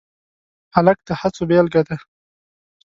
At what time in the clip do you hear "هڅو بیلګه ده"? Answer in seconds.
1.19-1.97